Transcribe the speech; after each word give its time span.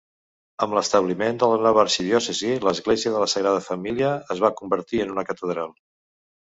Amb 0.65 0.71
l'establiment 0.77 1.37
de 1.43 1.49
la 1.51 1.59
nova 1.67 1.81
arxidiòcesi, 1.83 2.49
l'església 2.69 3.15
de 3.17 3.23
la 3.25 3.31
Sagrada 3.37 3.63
Família 3.69 4.13
es 4.37 4.45
va 4.47 4.55
convertir 4.63 5.05
en 5.07 5.19
una 5.19 5.29
catedral. 5.33 5.81